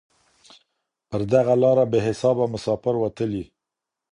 پر 1.09 1.21
دغه 1.33 1.53
لاره 1.61 1.85
بې 1.91 1.99
حسابه 2.07 2.45
مساپر 2.53 2.95
وتلي 2.99 3.43